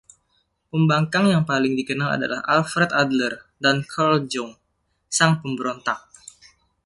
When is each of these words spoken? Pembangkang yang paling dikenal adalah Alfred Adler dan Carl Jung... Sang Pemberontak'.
Pembangkang 0.73 1.25
yang 1.33 1.43
paling 1.51 1.73
dikenal 1.79 2.09
adalah 2.17 2.39
Alfred 2.55 2.89
Adler 3.03 3.33
dan 3.63 3.77
Carl 3.91 4.17
Jung... 4.33 4.49
Sang 5.17 5.33
Pemberontak'. 5.45 6.03